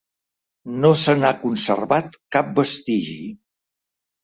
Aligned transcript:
No 0.85 0.89
se 1.01 1.15
n'ha 1.19 1.31
conservat 1.43 2.19
cap 2.39 2.51
vestigi. 2.63 3.21